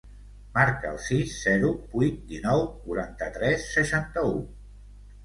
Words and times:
Marca 0.53 0.87
el 0.93 0.95
sis, 1.07 1.35
zero, 1.47 1.69
vuit, 1.91 2.15
dinou, 2.31 2.63
quaranta-tres, 2.87 3.67
seixanta-u. 3.77 4.33